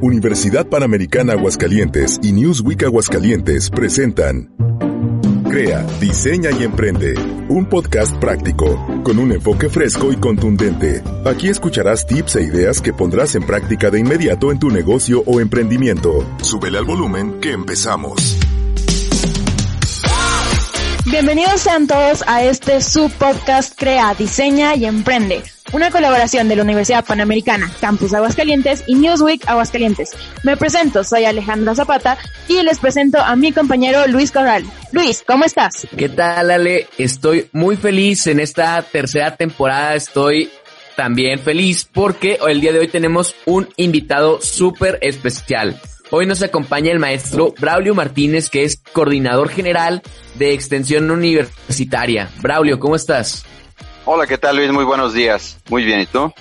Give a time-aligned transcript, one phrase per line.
[0.00, 4.50] Universidad Panamericana Aguascalientes y Newsweek Aguascalientes presentan
[5.48, 7.14] Crea, diseña y emprende.
[7.48, 11.02] Un podcast práctico, con un enfoque fresco y contundente.
[11.24, 15.40] Aquí escucharás tips e ideas que pondrás en práctica de inmediato en tu negocio o
[15.40, 16.26] emprendimiento.
[16.42, 18.36] Súbele al volumen que empezamos.
[21.06, 25.42] Bienvenidos sean todos a este subpodcast Crea, Diseña y Emprende,
[25.72, 30.10] una colaboración de la Universidad Panamericana, Campus Aguascalientes y Newsweek Aguascalientes.
[30.42, 34.64] Me presento, soy Alejandra Zapata y les presento a mi compañero Luis Corral.
[34.92, 35.86] Luis, ¿cómo estás?
[35.96, 36.86] ¿Qué tal, Ale?
[36.98, 40.50] Estoy muy feliz en esta tercera temporada, estoy
[40.96, 45.80] también feliz porque el día de hoy tenemos un invitado súper especial.
[46.10, 50.02] Hoy nos acompaña el maestro Braulio Martínez, que es coordinador general
[50.36, 52.30] de Extensión Universitaria.
[52.40, 53.44] Braulio, ¿cómo estás?
[54.08, 54.70] Hola, ¿qué tal Luis?
[54.70, 55.58] Muy buenos días.
[55.68, 56.32] Muy bien, ¿y tú?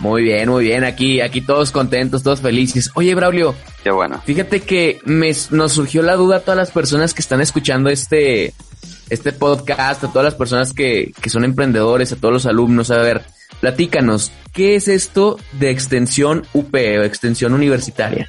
[0.00, 0.82] Muy bien, muy bien.
[0.82, 2.90] Aquí, aquí todos contentos, todos felices.
[2.94, 3.54] Oye, Braulio.
[3.84, 4.20] Qué bueno.
[4.26, 8.54] Fíjate que me, nos surgió la duda a todas las personas que están escuchando este,
[9.08, 12.90] este podcast, a todas las personas que, que son emprendedores, a todos los alumnos.
[12.90, 13.22] A ver,
[13.60, 18.28] platícanos, ¿qué es esto de extensión UP o extensión universitaria?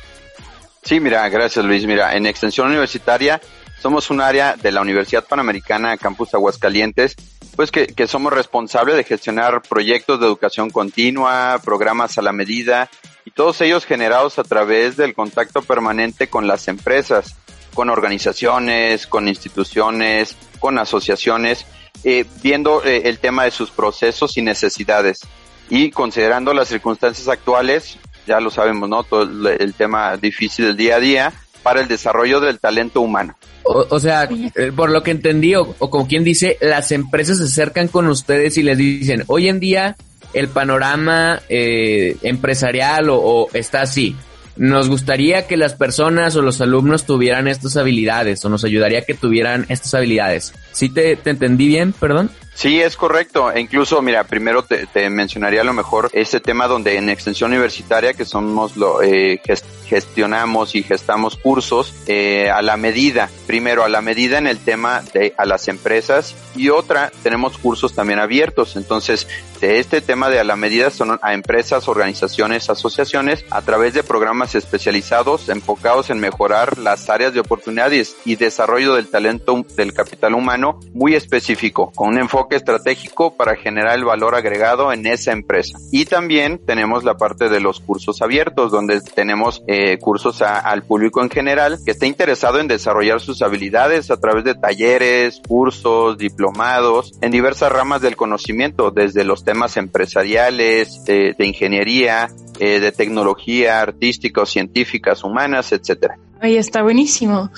[0.84, 1.88] Sí, mira, gracias Luis.
[1.88, 3.42] Mira, en Extensión Universitaria
[3.82, 7.16] somos un área de la Universidad Panamericana Campus Aguascalientes,
[7.56, 12.90] pues que, que somos responsables de gestionar proyectos de educación continua, programas a la medida
[13.26, 17.36] y todos ellos generados a través del contacto permanente con las empresas,
[17.74, 21.66] con organizaciones, con instituciones, con asociaciones,
[22.04, 25.22] eh, viendo eh, el tema de sus procesos y necesidades
[25.70, 29.04] y considerando las circunstancias actuales, ya lo sabemos, ¿no?
[29.04, 31.34] Todo el, el, tema difícil del día a día
[31.64, 33.36] para el desarrollo del talento humano.
[33.64, 37.38] O, o sea, eh, por lo que entendí, o, o, como quien dice, las empresas
[37.38, 39.96] se acercan con ustedes y les dicen, hoy en día
[40.34, 44.16] el panorama eh, empresarial o, o está así.
[44.58, 49.04] Nos gustaría que las personas o los alumnos tuvieran estas habilidades o nos ayudaría a
[49.04, 50.54] que tuvieran estas habilidades.
[50.72, 52.30] ¿Sí te, te entendí bien, perdón?
[52.54, 53.52] Sí, es correcto.
[53.52, 57.52] E incluso, mira, primero te, te, mencionaría a lo mejor este tema donde en extensión
[57.52, 59.42] universitaria, que somos lo eh,
[59.88, 63.30] gestionamos y gestamos cursos eh, a la medida.
[63.48, 67.94] Primero, a la medida en el tema de a las empresas y otra, tenemos cursos
[67.94, 68.76] también abiertos.
[68.76, 69.28] Entonces,
[69.62, 74.04] de este tema de a la medida son a empresas, organizaciones, asociaciones a través de
[74.04, 80.34] programas especializados enfocados en mejorar las áreas de oportunidades y desarrollo del talento del capital
[80.34, 85.78] humano muy específico, con un enfoque estratégico para generar el valor agregado en esa empresa.
[85.92, 90.84] Y también tenemos la parte de los cursos abiertos, donde tenemos eh, cursos a, al
[90.84, 96.18] público en general que esté interesado en desarrollar sus habilidades a través de talleres, cursos,
[96.18, 102.94] diplomados, en diversas ramas del conocimiento, desde los temas empresariales, de, de ingeniería, eh, de
[102.94, 106.18] tecnología, artística científicas, humanas, etcétera.
[106.40, 107.52] Ahí está buenísimo.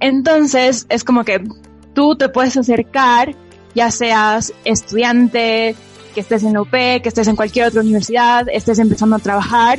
[0.00, 1.44] Entonces, es como que
[1.94, 3.36] tú te puedes acercar
[3.76, 5.76] ya seas estudiante,
[6.14, 9.78] que estés en la UP, que estés en cualquier otra universidad, estés empezando a trabajar,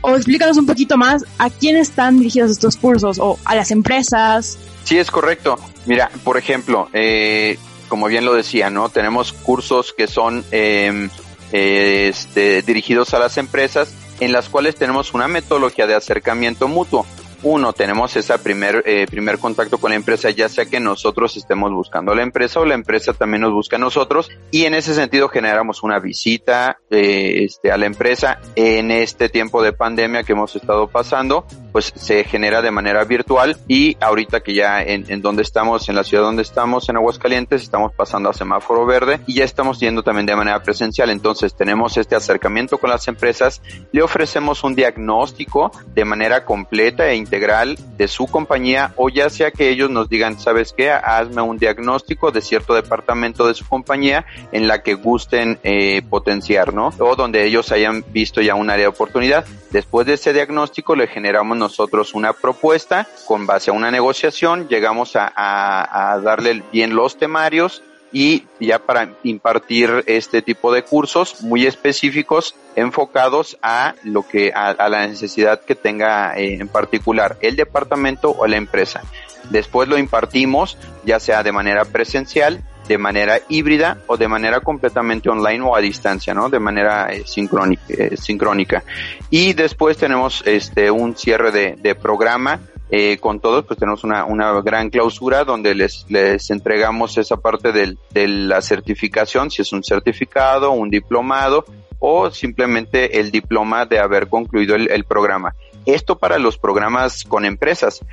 [0.00, 4.58] o explícanos un poquito más a quién están dirigidos estos cursos o a las empresas.
[4.82, 5.58] Sí, es correcto.
[5.86, 7.56] Mira, por ejemplo, eh,
[7.94, 8.88] como bien lo decía, ¿no?
[8.88, 11.08] Tenemos cursos que son eh,
[11.52, 17.06] eh, este, dirigidos a las empresas en las cuales tenemos una metodología de acercamiento mutuo
[17.44, 21.70] uno, tenemos ese primer, eh, primer contacto con la empresa, ya sea que nosotros estemos
[21.72, 24.94] buscando a la empresa o la empresa también nos busca a nosotros y en ese
[24.94, 30.32] sentido generamos una visita eh, este, a la empresa en este tiempo de pandemia que
[30.32, 35.42] hemos estado pasando, pues se genera de manera virtual y ahorita que ya en, donde
[35.42, 39.44] estamos, en la ciudad donde estamos, en Aguascalientes, estamos pasando a semáforo verde y ya
[39.44, 41.10] estamos yendo también de manera presencial.
[41.10, 47.16] Entonces tenemos este acercamiento con las empresas, le ofrecemos un diagnóstico de manera completa e
[47.16, 50.92] integral de su compañía o ya sea que ellos nos digan, ¿sabes qué?
[50.92, 56.72] Hazme un diagnóstico de cierto departamento de su compañía en la que gusten eh, potenciar,
[56.72, 56.90] ¿no?
[57.00, 59.44] O donde ellos hayan visto ya un área de oportunidad.
[59.72, 65.12] Después de ese diagnóstico le generamos nosotros una propuesta con base a una negociación, llegamos
[65.16, 67.82] a, darle bien los temarios,
[68.12, 74.68] y ya para impartir este tipo de cursos muy específicos enfocados a lo que a,
[74.68, 79.02] a la necesidad que tenga eh, en particular el departamento o la empresa.
[79.50, 85.28] Después lo impartimos ya sea de manera presencial, de manera híbrida o de manera completamente
[85.28, 86.48] online o a distancia, ¿no?
[86.48, 88.84] De manera eh, sincrónica, eh, sincrónica.
[89.30, 92.60] Y después tenemos este un cierre de, de programa
[92.90, 97.72] eh, con todos, pues tenemos una, una gran clausura donde les, les entregamos esa parte
[97.72, 101.64] del, de la certificación, si es un certificado, un diplomado,
[101.98, 105.54] o simplemente el diploma de haber concluido el, programa.
[105.86, 108.04] Esto para los programas con empresas.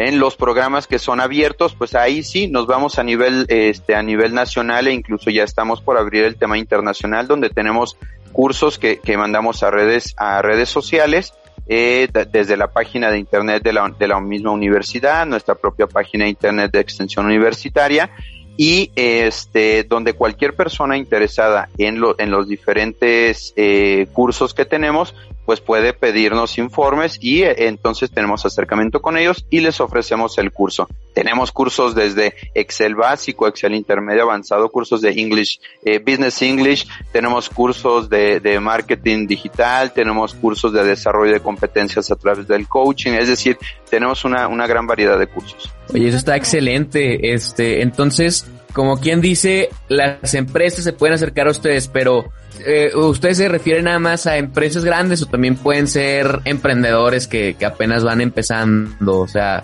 [0.00, 4.02] En los programas que son abiertos, pues ahí sí nos vamos a nivel, este, a
[4.02, 7.98] nivel nacional e incluso ya estamos por abrir el tema internacional donde tenemos
[8.32, 11.34] cursos que, que mandamos a redes, a redes sociales
[11.68, 16.24] eh, desde la página de internet de la, de la misma universidad, nuestra propia página
[16.24, 18.08] de internet de extensión universitaria
[18.56, 25.14] y este donde cualquier persona interesada en, lo, en los diferentes eh, cursos que tenemos
[25.50, 30.52] pues puede pedirnos informes y eh, entonces tenemos acercamiento con ellos y les ofrecemos el
[30.52, 30.86] curso.
[31.12, 37.48] Tenemos cursos desde Excel básico, Excel intermedio avanzado, cursos de English, eh, Business English, tenemos
[37.48, 43.14] cursos de, de marketing digital, tenemos cursos de desarrollo de competencias a través del coaching,
[43.14, 43.58] es decir,
[43.90, 45.68] tenemos una, una gran variedad de cursos.
[45.92, 47.32] Oye, eso está excelente.
[47.34, 52.32] Este, entonces, como quien dice, las empresas se pueden acercar a ustedes, pero
[52.64, 57.54] eh, ¿ustedes se refieren nada más a empresas grandes o también pueden ser emprendedores que,
[57.54, 59.18] que apenas van empezando?
[59.18, 59.62] O sea,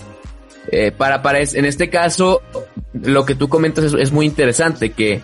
[0.71, 2.43] eh, para, para, en este caso,
[2.93, 5.23] lo que tú comentas es, es, muy interesante, que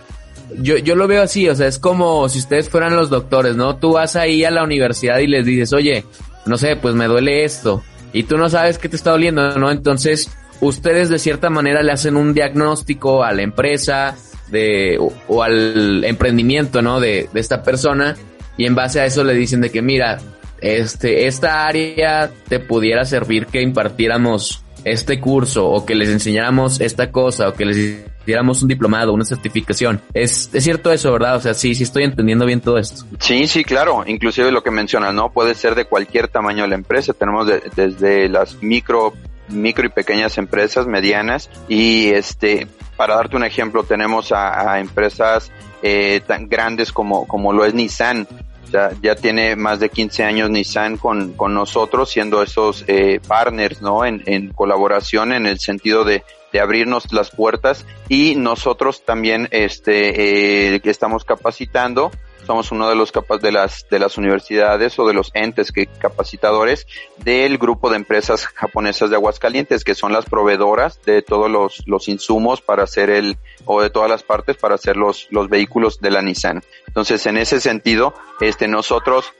[0.59, 3.75] yo, yo lo veo así, o sea, es como si ustedes fueran los doctores, ¿no?
[3.77, 6.05] Tú vas ahí a la universidad y les dices, oye,
[6.45, 7.83] no sé, pues me duele esto,
[8.13, 9.71] y tú no sabes qué te está doliendo, ¿no?
[9.71, 10.29] Entonces,
[10.63, 14.15] ustedes de cierta manera le hacen un diagnóstico a la empresa,
[14.49, 16.99] de, o, al emprendimiento, ¿no?
[16.99, 18.15] De, de, esta persona
[18.57, 20.19] y en base a eso le dicen de que mira,
[20.61, 27.11] este, esta área te pudiera servir que impartiéramos este curso o que les enseñáramos esta
[27.11, 30.01] cosa o que les diéramos un diplomado, una certificación.
[30.13, 31.35] Es, es cierto eso, ¿verdad?
[31.35, 33.05] O sea, sí, sí estoy entendiendo bien todo esto.
[33.19, 34.03] Sí, sí, claro.
[34.05, 35.31] Inclusive lo que mencionas, ¿no?
[35.31, 37.13] Puede ser de cualquier tamaño de la empresa.
[37.13, 39.13] Tenemos desde las micro
[39.49, 41.49] micro y pequeñas empresas medianas.
[41.67, 42.67] Y este
[42.97, 45.51] para darte un ejemplo tenemos a, empresas
[45.81, 48.27] eh, tan grandes como como lo es Nissan.
[48.71, 53.83] Ya, ya tiene más de 15 años Nissan con, con nosotros siendo esos eh, partners
[53.83, 56.23] no en, en colaboración en el sentido de
[56.53, 57.85] de abrirnos las puertas.
[58.07, 62.11] Y nosotros también este eh, estamos capacitando
[62.45, 65.87] somos uno de los capas de las de las universidades o de los entes que
[65.87, 66.87] capacitadores
[67.17, 72.07] del grupo de empresas japonesas de Aguascalientes que son las proveedoras de todos los, los
[72.07, 76.11] insumos para hacer el o de todas las partes para hacer los los vehículos de
[76.11, 76.61] la Nissan.
[76.87, 79.33] Entonces, en ese sentido, este nosotros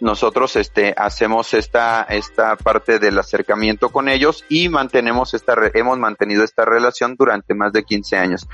[0.00, 6.44] nosotros este hacemos esta esta parte del acercamiento con ellos y mantenemos esta hemos mantenido
[6.44, 8.48] esta relación durante más de 15 años.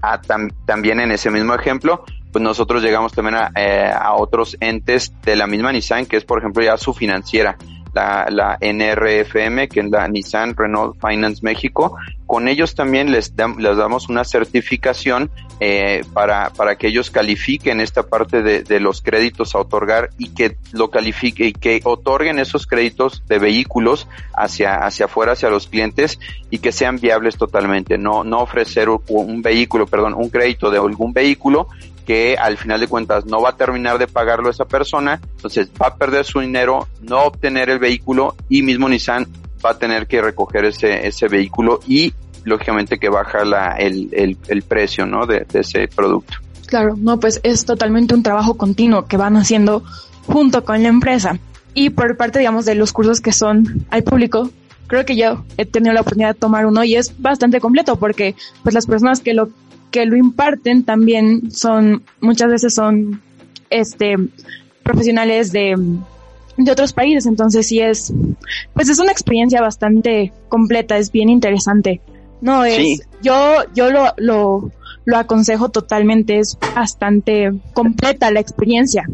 [0.00, 0.20] Ah,
[0.64, 5.36] también en ese mismo ejemplo, pues nosotros llegamos también a, eh, a otros entes de
[5.36, 7.56] la misma Nissan, que es por ejemplo ya su financiera
[7.94, 11.96] la, la NRFM, que es la Nissan Renault Finance México.
[12.26, 15.30] Con ellos también les, les damos una certificación
[15.60, 20.30] eh, para, para que ellos califiquen esta parte de, de los créditos a otorgar y
[20.30, 25.66] que lo califique y que otorguen esos créditos de vehículos hacia, hacia afuera, hacia los
[25.66, 26.20] clientes
[26.50, 27.96] y que sean viables totalmente.
[27.96, 31.68] No, no ofrecer un vehículo, perdón, un crédito de algún vehículo
[32.08, 35.88] que al final de cuentas no va a terminar de pagarlo esa persona, entonces va
[35.88, 39.26] a perder su dinero, no obtener el vehículo y mismo Nissan
[39.62, 42.14] va a tener que recoger ese, ese vehículo y
[42.44, 45.26] lógicamente que baja la, el, el, el precio ¿no?
[45.26, 46.32] de, ese producto.
[46.64, 49.82] Claro, no, pues es totalmente un trabajo continuo que van haciendo
[50.26, 51.38] junto con la empresa.
[51.74, 54.48] Y por parte, digamos, de los cursos que son al público,
[54.86, 58.34] creo que yo he tenido la oportunidad de tomar uno y es bastante completo porque
[58.62, 59.50] pues las personas que lo
[59.90, 63.20] que lo imparten también son, muchas veces son,
[63.70, 64.16] este,
[64.82, 65.76] profesionales de,
[66.56, 68.12] de otros países, entonces sí es,
[68.72, 72.00] pues es una experiencia bastante completa, es bien interesante.
[72.40, 74.70] No, es, yo, yo lo, lo,
[75.04, 79.04] lo aconsejo totalmente, es bastante completa la experiencia.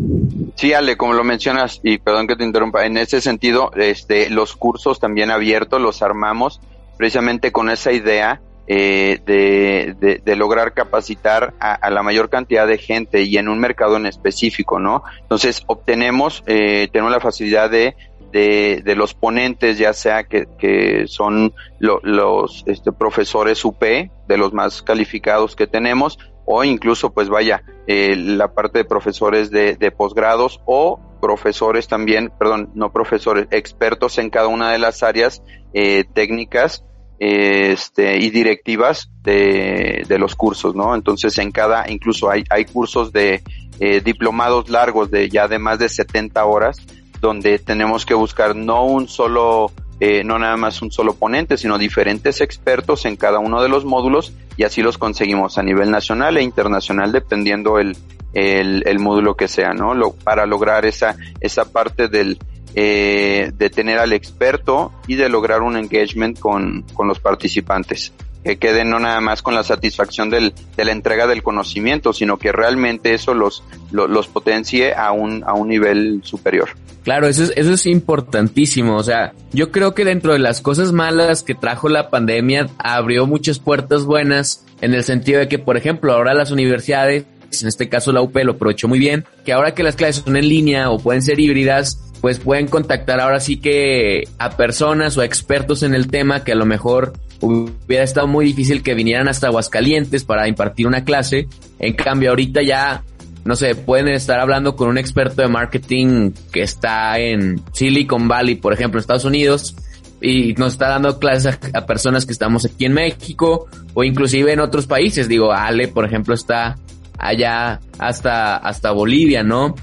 [0.57, 4.57] Sí, Ale, como lo mencionas, y perdón que te interrumpa, en ese sentido, este, los
[4.57, 6.61] cursos también abiertos los armamos
[6.97, 13.23] precisamente con esa idea eh, de, de, lograr capacitar a, la mayor cantidad de gente
[13.23, 15.03] y en un mercado en específico, ¿no?
[15.21, 17.95] Entonces obtenemos, eh, tenemos la facilidad de,
[18.33, 24.53] de, de, los ponentes, ya sea que, que son los este, profesores UP, de los
[24.53, 29.91] más calificados que tenemos, o incluso, pues vaya, eh, la parte de profesores de, de
[29.91, 35.43] posgrados o profesores también, perdón, no profesores, expertos en cada una de las áreas
[35.73, 36.85] eh, técnicas
[37.19, 40.95] este, y directivas de, de, los cursos, ¿no?
[40.95, 43.43] Entonces en cada, incluso hay, hay cursos de
[43.81, 46.79] eh, diplomados largos de ya de más de 70 horas,
[47.21, 51.79] donde tenemos que buscar no un solo, eh, no nada más un solo ponente, sino
[51.79, 56.37] diferentes expertos en cada uno de los módulos y así los conseguimos a nivel nacional
[56.37, 57.97] e internacional dependiendo el,
[58.33, 59.95] el, el módulo que sea, ¿no?
[59.95, 62.39] Lo, para lograr esa, esa parte del,
[62.75, 68.13] eh, de tener al experto y de lograr un engagement con, con los participantes
[68.45, 72.37] que queden no nada más con la satisfacción del, de la entrega del conocimiento, sino
[72.37, 76.69] que realmente eso los, los, potencie a un, a un nivel superior.
[77.05, 78.97] Claro, eso es, eso es importantísimo.
[78.97, 83.27] O sea, yo creo que dentro de las cosas malas que trajo la pandemia, abrió
[83.27, 87.25] muchas puertas buenas en el sentido de que, por ejemplo, ahora las universidades,
[87.61, 90.37] en este caso la UP lo aprovechó muy bien, que ahora que las clases son
[90.37, 95.23] en línea o pueden ser híbridas, pues pueden contactar ahora sí que a personas o
[95.23, 99.49] expertos en el tema que a lo mejor hubiera estado muy difícil que vinieran hasta
[99.49, 101.49] Aguascalientes para impartir una clase.
[101.79, 103.05] En cambio, ahorita ya,
[103.45, 108.55] no sé, pueden estar hablando con un experto de marketing que está en Silicon Valley,
[108.55, 109.77] por ejemplo, Estados Unidos,
[110.21, 114.61] y nos está dando clases a, personas que estamos aquí en México o inclusive en
[114.61, 115.29] otros países.
[115.29, 116.79] Digo, Ale, por ejemplo, está
[117.19, 119.75] allá hasta, hasta Bolivia, ¿no?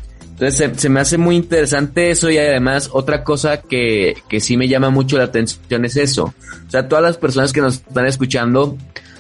[0.42, 4.68] Entonces se, me hace muy interesante eso y además otra cosa que, que sí me
[4.68, 6.34] llama mucho la atención es eso.
[6.68, 8.76] O sea, todas las personas que nos están escuchando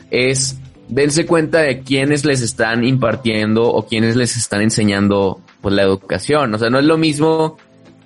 [0.09, 5.83] es dense cuenta de quiénes les están impartiendo o quiénes les están enseñando pues la
[5.83, 6.53] educación.
[6.55, 7.57] O sea, no es lo mismo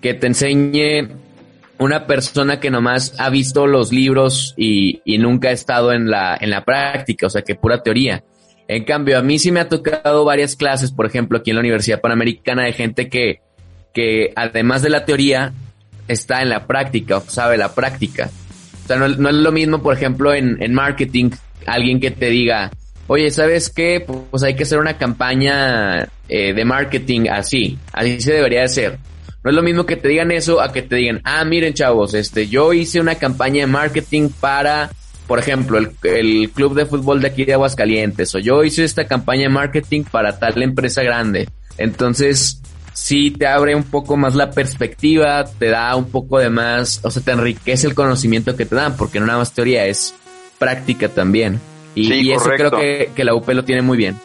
[0.01, 1.09] que te enseñe
[1.79, 6.37] una persona que nomás ha visto los libros y, y nunca ha estado en la,
[6.39, 8.23] en la práctica, o sea, que pura teoría.
[8.67, 11.61] En cambio, a mí sí me ha tocado varias clases, por ejemplo, aquí en la
[11.61, 13.41] Universidad Panamericana, de gente que,
[13.93, 15.53] que además de la teoría,
[16.07, 18.29] está en la práctica, o sabe la práctica.
[18.83, 21.31] O sea, no, es lo mismo, por ejemplo, en, en marketing,
[21.65, 22.71] alguien que te diga,
[23.07, 24.05] oye, ¿sabes qué?
[24.31, 28.99] Pues hay que hacer una campaña eh, de marketing así, así se debería de hacer.
[29.43, 32.15] No es lo mismo que te digan eso a que te digan, ah, miren chavos,
[32.15, 34.89] este, yo hice una campaña de marketing para
[35.27, 39.43] por ejemplo, el, club de fútbol de aquí de Aguascalientes, o yo hice esta campaña
[39.43, 41.49] de marketing para tal empresa grande.
[41.77, 42.61] Entonces,
[42.93, 47.11] sí te abre un poco más la perspectiva, te da un poco de más, o
[47.11, 50.13] sea, te enriquece el conocimiento que te dan, porque no nada más teoría, es
[50.59, 51.59] práctica también.
[51.95, 54.15] Y, eso creo que, que la UP lo tiene muy bien.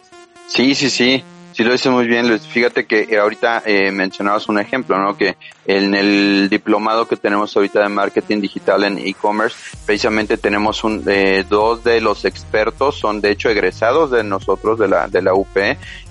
[0.47, 1.23] Sí, sí, sí.
[1.61, 5.15] Sí, lo dice muy bien, Fíjate que eh, ahorita eh, mencionabas un ejemplo, ¿no?
[5.15, 5.37] Que
[5.67, 11.45] en el diplomado que tenemos ahorita de marketing digital en e-commerce, precisamente tenemos un, eh,
[11.47, 15.55] dos de los expertos, son de hecho egresados de nosotros, de la, de la UP,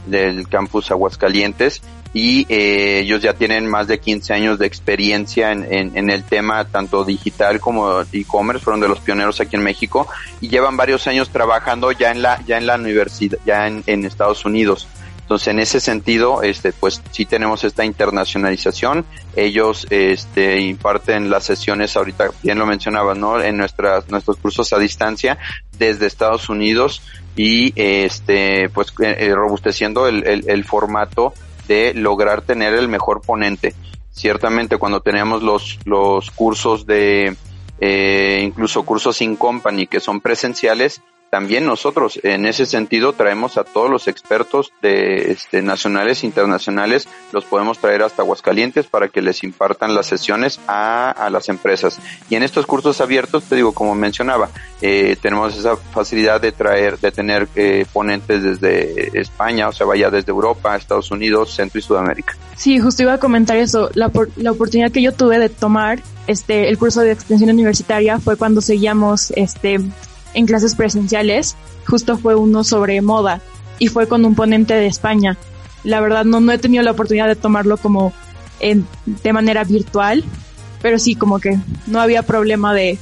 [0.06, 1.82] del campus Aguascalientes,
[2.14, 6.22] y eh, ellos ya tienen más de 15 años de experiencia en, en, en el
[6.22, 10.06] tema tanto digital como e-commerce, fueron de los pioneros aquí en México
[10.40, 14.04] y llevan varios años trabajando ya en la ya en la universidad, ya en, en
[14.04, 14.86] Estados Unidos.
[15.30, 19.06] Entonces, en ese sentido, este, pues sí tenemos esta internacionalización.
[19.36, 23.40] Ellos, este, imparten las sesiones, ahorita bien lo mencionaba, ¿no?
[23.40, 25.38] En nuestras, nuestros cursos a distancia
[25.78, 27.02] desde Estados Unidos
[27.36, 31.32] y, este, pues, eh, eh, robusteciendo el, el, el formato
[31.68, 33.76] de lograr tener el mejor ponente.
[34.10, 37.36] Ciertamente, cuando tenemos los, los cursos de,
[37.78, 43.64] eh, incluso cursos in company que son presenciales, también nosotros en ese sentido traemos a
[43.64, 49.22] todos los expertos de este, nacionales e internacionales, los podemos traer hasta Aguascalientes para que
[49.22, 51.98] les impartan las sesiones a, a las empresas.
[52.28, 54.50] Y en estos cursos abiertos, te digo, como mencionaba,
[54.82, 60.10] eh, tenemos esa facilidad de traer, de tener eh, ponentes desde España, o sea, vaya
[60.10, 62.36] desde Europa, Estados Unidos, Centro y Sudamérica.
[62.56, 63.90] Sí, justo iba a comentar eso.
[63.94, 68.36] La, la oportunidad que yo tuve de tomar este el curso de extensión universitaria fue
[68.36, 69.80] cuando seguíamos este
[70.34, 71.56] en clases presenciales,
[71.86, 73.40] justo fue uno sobre moda
[73.78, 75.36] y fue con un ponente de España.
[75.84, 78.12] La verdad no, no he tenido la oportunidad de tomarlo como
[78.60, 80.24] en, de manera virtual,
[80.82, 82.98] pero sí como que no había problema de,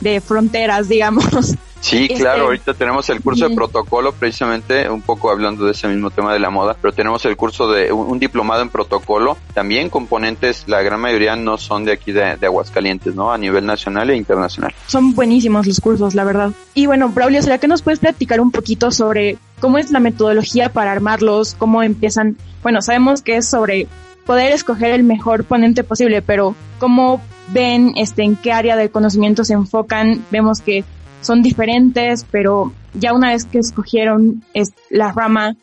[0.00, 1.56] de fronteras, digamos.
[1.80, 5.88] Sí, este, claro, ahorita tenemos el curso de protocolo, precisamente un poco hablando de ese
[5.88, 9.88] mismo tema de la moda, pero tenemos el curso de un, diplomado en protocolo, también
[9.88, 13.32] componentes, la gran mayoría no son de aquí de, de, Aguascalientes, ¿no?
[13.32, 14.74] A nivel nacional e internacional.
[14.86, 16.52] Son buenísimos los cursos, la verdad.
[16.74, 20.70] Y bueno, Braulio, ¿será que nos puedes platicar un poquito sobre cómo es la metodología
[20.72, 22.36] para armarlos, cómo empiezan?
[22.62, 23.88] Bueno, sabemos que es sobre
[24.26, 29.44] poder escoger el mejor ponente posible, pero ¿cómo ven este en qué área del conocimiento
[29.44, 30.24] se enfocan?
[30.30, 30.84] Vemos que
[31.20, 35.56] son diferentes, pero ya una vez que escogieron es la rama,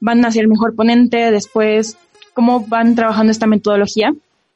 [0.00, 1.96] van hacia el mejor ponente, después,
[2.34, 4.12] ¿cómo van trabajando esta metodología?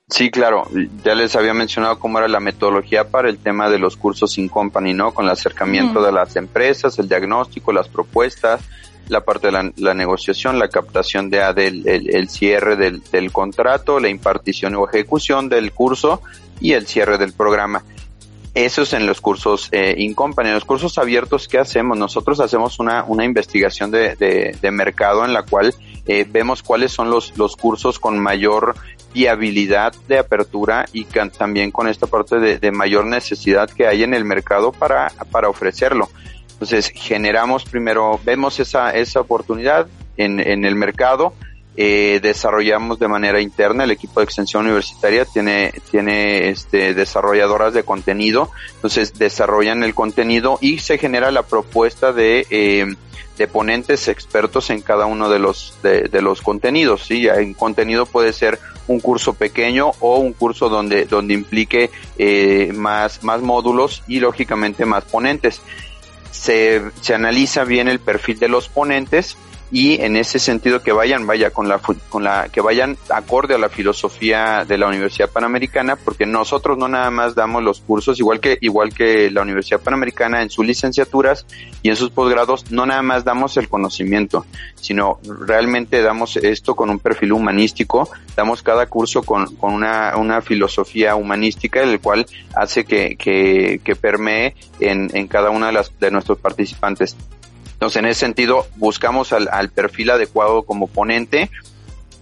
[0.09, 0.67] Sí, claro.
[1.05, 4.49] Ya les había mencionado cómo era la metodología para el tema de los cursos in
[4.49, 5.15] company, ¿no?
[5.15, 8.61] Con el acercamiento de las empresas, el diagnóstico, las propuestas,
[9.09, 13.31] la parte de la, la negociación, la captación de, del el, el cierre del, del
[13.31, 16.23] contrato, la impartición o ejecución del curso
[16.61, 17.85] y el cierre del programa.
[18.55, 20.49] Eso es en los cursos eh, in company.
[20.49, 21.97] En los cursos abiertos, ¿qué hacemos?
[21.97, 25.73] Nosotros hacemos una, una investigación de, de, de mercado en la cual
[26.07, 28.75] eh, vemos cuáles son los, los cursos con mayor
[29.13, 34.25] viabilidad de apertura y también con esta parte de, mayor necesidad que hay en el
[34.25, 36.09] mercado para, para ofrecerlo.
[36.53, 41.33] Entonces, generamos primero, vemos esa, esa oportunidad en, en el mercado,
[41.77, 47.85] eh, desarrollamos de manera interna, el equipo de extensión universitaria tiene, tiene este, desarrolladoras de
[47.85, 52.87] contenido, entonces desarrollan el contenido y se genera la propuesta de, eh,
[53.39, 57.27] de ponentes expertos en cada uno de los, de, de los contenidos, ¿sí?
[57.29, 63.23] En contenido puede ser un curso pequeño o un curso donde, donde implique eh, más,
[63.23, 65.63] más módulos y lógicamente más ponentes.
[66.33, 69.37] Se, se analiza bien el perfil de los ponentes
[69.73, 73.59] y en ese sentido que vayan, vaya con la, con la, que vayan acorde a
[73.59, 78.41] la filosofía de la Universidad Panamericana, porque nosotros no nada más damos los cursos, igual
[78.41, 81.47] que, igual que la Universidad Panamericana en sus licenciaturas
[81.83, 86.91] y en sus posgrados, no nada más damos el conocimiento, sino realmente damos esto con
[86.91, 92.85] un perfil humanístico, damos cada curso con, con una, una filosofía humanística, el cual hace
[92.85, 97.17] que, que, que permee en, en cada una de las, de nuestros participantes.
[97.81, 101.51] Entonces, en ese sentido, buscamos al, perfil adecuado como ponente,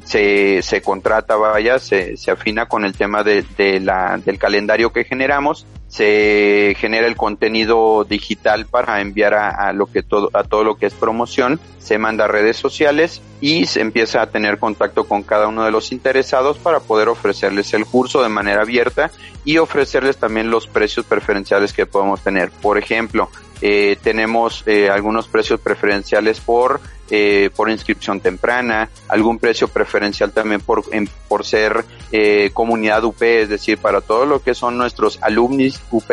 [0.04, 5.02] se, se contrata, vaya, se, se afina con el tema de la, del calendario que
[5.02, 10.62] generamos, se genera el contenido digital para enviar a, a, lo que todo, a todo
[10.62, 15.08] lo que es promoción, se manda a redes sociales y se empieza a tener contacto
[15.08, 19.10] con cada uno de los interesados para poder ofrecerles el curso de manera abierta
[19.44, 22.50] y ofrecerles también los precios preferenciales que podemos tener.
[22.50, 23.28] Por ejemplo,
[23.60, 30.60] eh, tenemos eh, algunos precios preferenciales por eh, por inscripción temprana, algún precio preferencial también
[30.60, 30.84] por
[31.26, 36.10] por ser eh, comunidad UP, es decir, para todo lo que son nuestros alumnis UP,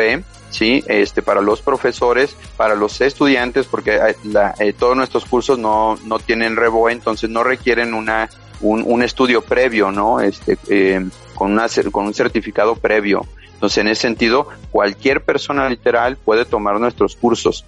[0.50, 5.98] sí, este para los profesores, para los estudiantes, porque la, eh, todos nuestros cursos no
[6.04, 10.20] no tienen reboe, entonces no requieren una un, un estudio previo, ¿no?
[10.20, 13.26] Este eh, con una con un certificado previo.
[13.56, 17.64] Entonces, en ese sentido, cualquier persona literal puede tomar nuestros cursos.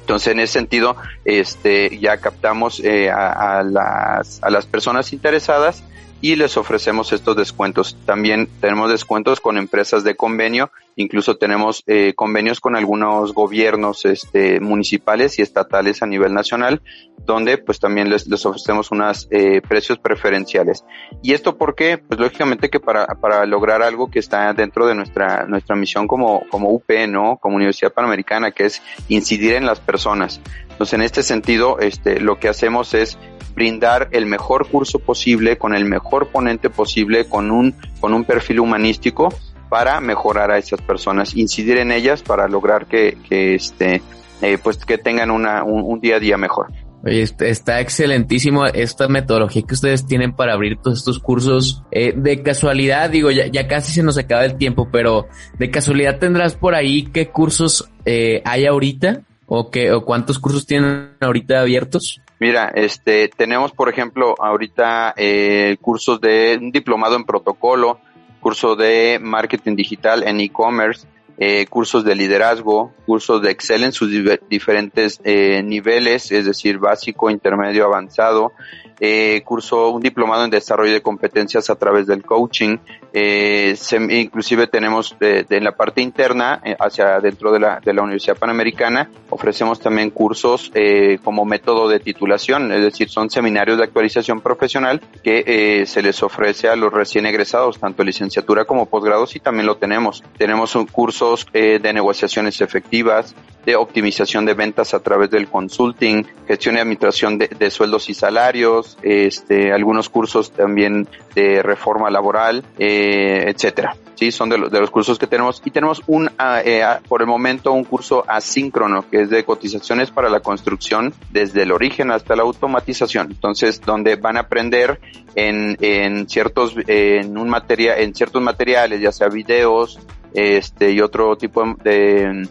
[0.00, 5.84] Entonces, en ese sentido, este, ya captamos eh, a, las personas interesadas
[6.22, 7.94] y les ofrecemos estos descuentos.
[8.06, 14.60] También tenemos descuentos con empresas de convenio, incluso tenemos eh, convenios con algunos gobiernos este,
[14.60, 16.82] municipales y estatales a nivel nacional,
[17.24, 20.84] donde pues también les, les ofrecemos unos eh, precios preferenciales.
[21.22, 21.98] ¿Y esto por qué?
[21.98, 26.42] Pues lógicamente que para, para lograr algo que está dentro de nuestra, nuestra misión como,
[26.50, 27.38] como UP, ¿no?
[27.40, 30.40] Como Universidad Panamericana, que es incidir en las personas.
[30.68, 33.18] Entonces, en este sentido, este, lo que hacemos es
[33.54, 38.60] brindar el mejor curso posible, con el mejor ponente posible, con un, con un perfil
[38.60, 39.28] humanístico
[39.68, 44.02] para mejorar a esas personas, incidir en ellas para lograr que, que este,
[44.42, 46.68] eh, pues que tengan una, un, un día a día mejor.
[47.04, 51.84] Oye, está excelentísimo esta metodología que ustedes tienen para abrir todos estos cursos.
[51.92, 55.28] Eh, de casualidad, digo, ya, ya, casi se nos acaba el tiempo, pero
[55.58, 60.66] de casualidad tendrás por ahí qué cursos eh, hay ahorita o qué o cuántos cursos
[60.66, 62.20] tienen ahorita abiertos.
[62.40, 68.00] Mira, este, tenemos por ejemplo ahorita eh, cursos de un diplomado en protocolo,
[68.40, 71.06] curso de marketing digital en e-commerce,
[71.40, 74.10] eh, cursos de liderazgo, cursos de Excel en sus
[74.48, 78.52] diferentes eh, niveles, es decir, básico, intermedio, avanzado,
[79.00, 82.78] eh, curso un diplomado en desarrollo de competencias a través del coaching,
[83.12, 87.80] eh, se, inclusive tenemos de, de, en la parte interna, eh, hacia dentro de la,
[87.84, 93.30] de la Universidad Panamericana, ofrecemos también cursos eh, como método de titulación, es decir, son
[93.30, 98.64] seminarios de actualización profesional que eh, se les ofrece a los recién egresados, tanto licenciatura
[98.64, 100.22] como posgrados, y también lo tenemos.
[100.36, 103.34] Tenemos un cursos eh, de negociaciones efectivas,
[103.68, 108.96] de optimización de ventas a través del consulting, gestión y administración de, sueldos y salarios,
[109.02, 113.94] este, algunos cursos también de reforma laboral, eh, etcétera.
[114.14, 116.30] Sí, son de, lo, de, los cursos que tenemos y tenemos un,
[116.64, 121.64] eh, por el momento, un curso asíncrono que es de cotizaciones para la construcción desde
[121.64, 123.26] el origen hasta la automatización.
[123.32, 124.98] Entonces, donde van a aprender
[125.34, 129.98] en, en ciertos, en un materia, en ciertos materiales, ya sea videos,
[130.34, 132.48] este, y otro tipo de, de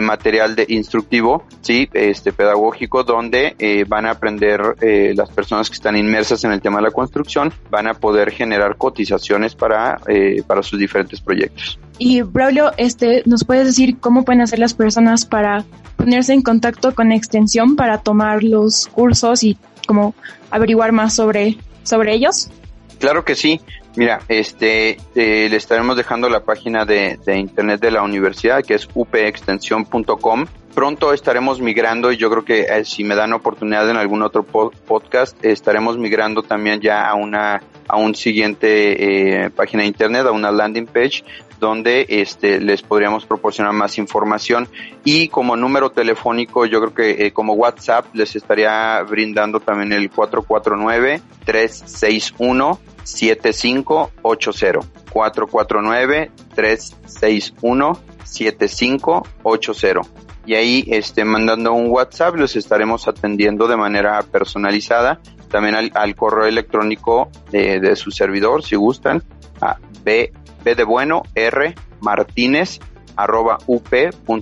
[0.00, 5.74] material de instructivo, sí, este pedagógico, donde eh, van a aprender eh, las personas que
[5.74, 10.42] están inmersas en el tema de la construcción, van a poder generar cotizaciones para, eh,
[10.46, 11.78] para sus diferentes proyectos.
[11.98, 15.64] Y Braulio, este, ¿nos puedes decir cómo pueden hacer las personas para
[15.96, 20.14] ponerse en contacto con Extensión para tomar los cursos y como
[20.50, 22.50] averiguar más sobre, sobre ellos?
[22.98, 23.60] Claro que sí.
[23.96, 28.74] Mira, este, eh, le estaremos dejando la página de, de, internet de la universidad, que
[28.74, 30.46] es upextensión.com.
[30.74, 34.42] Pronto estaremos migrando y yo creo que eh, si me dan oportunidad en algún otro
[34.42, 40.26] po podcast, estaremos migrando también ya a una a un siguiente eh, página de internet,
[40.26, 41.24] a una landing page
[41.58, 44.68] donde este les podríamos proporcionar más información
[45.02, 50.10] y como número telefónico yo creo que eh, como WhatsApp les estaría brindando también el
[50.10, 63.66] 449 361 7580 449 361 7580 y ahí este mandando un WhatsApp los estaremos atendiendo
[63.66, 65.20] de manera personalizada.
[65.50, 69.22] También al, correo electrónico de, de, su servidor si gustan
[69.60, 70.32] a b,
[70.64, 72.80] b de bueno r martínez
[73.16, 74.32] arroba up.edu.mx.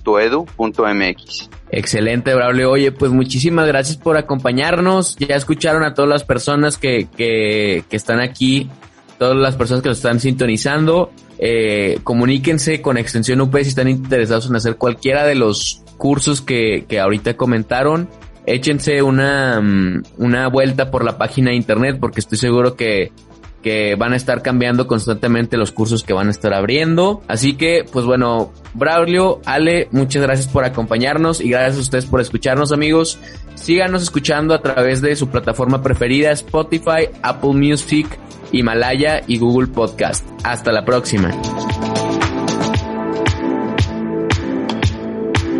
[1.76, 2.70] Excelente, Braulio.
[2.70, 5.16] Oye, pues muchísimas gracias por acompañarnos.
[5.16, 8.70] Ya escucharon a todas las personas que, que, que están aquí,
[9.18, 11.10] todas las personas que nos están sintonizando.
[11.40, 16.84] Eh, comuníquense con Extensión UP si están interesados en hacer cualquiera de los cursos que,
[16.88, 18.08] que ahorita comentaron.
[18.46, 19.60] Échense una,
[20.16, 23.10] una vuelta por la página de internet porque estoy seguro que
[23.64, 27.22] que van a estar cambiando constantemente los cursos que van a estar abriendo.
[27.27, 32.20] Así que, pues bueno, Braulio, Ale, muchas gracias por acompañarnos y gracias a ustedes por
[32.20, 33.18] escucharnos, amigos.
[33.55, 38.07] Síganos escuchando a través de su plataforma preferida, Spotify, Apple Music,
[38.53, 40.29] Himalaya y Google Podcast.
[40.44, 41.31] Hasta la próxima.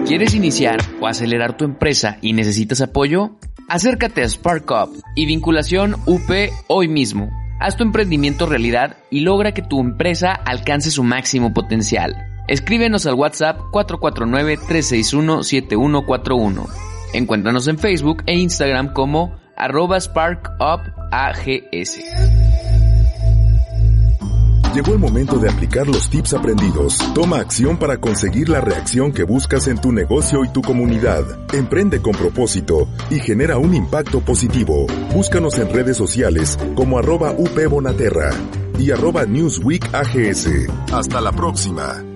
[0.07, 3.31] ¿Quieres iniciar o acelerar tu empresa y necesitas apoyo?
[3.67, 6.31] Acércate a Spark Up y vinculación UP
[6.69, 7.44] hoy mismo.
[7.65, 12.15] Haz tu emprendimiento realidad y logra que tu empresa alcance su máximo potencial.
[12.47, 16.67] Escríbenos al WhatsApp 449-361-7141.
[17.15, 22.01] Encuéntranos en Facebook e Instagram como arroba SparkUpAGS.
[24.75, 26.99] Llegó el momento de aplicar los tips aprendidos.
[27.15, 31.25] Toma acción para conseguir la reacción que buscas en tu negocio y tu comunidad.
[31.55, 34.89] Emprende con propósito y genera un impacto positivo.
[35.13, 38.31] Búscanos en redes sociales como arroba upbonaterra
[38.77, 40.49] y arroba newsweekags.
[40.93, 42.14] Hasta la próxima.